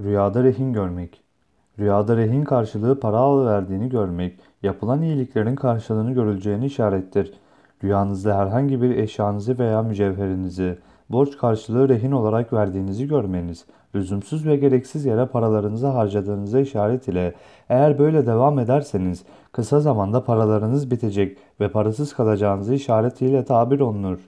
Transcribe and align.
Rüyada 0.00 0.44
rehin 0.44 0.72
görmek. 0.72 1.22
Rüyada 1.78 2.16
rehin 2.16 2.44
karşılığı 2.44 3.00
para 3.00 3.16
alıverdiğini 3.16 3.88
görmek, 3.88 4.40
yapılan 4.62 5.02
iyiliklerin 5.02 5.54
karşılığını 5.54 6.12
görüleceğini 6.12 6.66
işarettir. 6.66 7.32
Rüyanızda 7.84 8.38
herhangi 8.38 8.82
bir 8.82 8.90
eşyanızı 8.90 9.58
veya 9.58 9.82
mücevherinizi 9.82 10.78
borç 11.10 11.36
karşılığı 11.36 11.88
rehin 11.88 12.12
olarak 12.12 12.52
verdiğinizi 12.52 13.08
görmeniz, 13.08 13.64
lüzumsuz 13.94 14.46
ve 14.46 14.56
gereksiz 14.56 15.04
yere 15.04 15.26
paralarınızı 15.26 15.86
harcadığınıza 15.86 16.60
işaret 16.60 17.08
ile 17.08 17.34
eğer 17.68 17.98
böyle 17.98 18.26
devam 18.26 18.58
ederseniz 18.58 19.24
kısa 19.52 19.80
zamanda 19.80 20.24
paralarınız 20.24 20.90
bitecek 20.90 21.38
ve 21.60 21.68
parasız 21.68 22.14
kalacağınızı 22.14 22.74
işaretiyle 22.74 23.44
tabir 23.44 23.80
olunur. 23.80 24.18